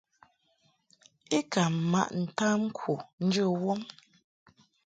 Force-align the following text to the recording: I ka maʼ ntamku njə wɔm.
I 1.37 1.39
ka 1.51 1.63
maʼ 1.91 2.09
ntamku 2.23 2.93
njə 3.25 3.45
wɔm. 3.63 3.81